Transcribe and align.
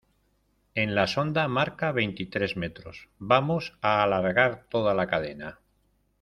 en 0.73 0.95
la 0.95 1.05
sonda 1.05 1.47
marca 1.47 1.91
veintitrés 1.91 2.57
metros. 2.57 3.09
vamos 3.19 3.77
a 3.81 4.01
alargar 4.01 4.65
toda 4.67 4.95
la 4.95 5.05
cadena 5.05 5.59